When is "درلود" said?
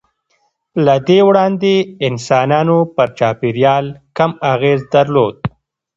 4.93-5.35